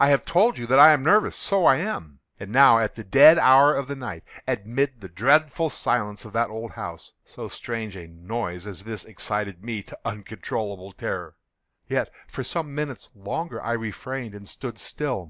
[0.00, 2.18] I have told you that I am nervous: so I am.
[2.40, 6.50] And now at the dead hour of the night, amid the dreadful silence of that
[6.50, 11.36] old house, so strange a noise as this excited me to uncontrollable terror.
[11.88, 15.24] Yet, for some minutes longer I refrained and stood still.